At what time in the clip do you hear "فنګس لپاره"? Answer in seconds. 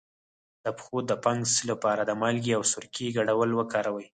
1.23-2.01